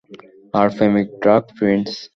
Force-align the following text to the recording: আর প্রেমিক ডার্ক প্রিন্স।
আর 0.53 0.67
প্রেমিক 0.77 1.07
ডার্ক 1.23 1.45
প্রিন্স। 1.57 1.89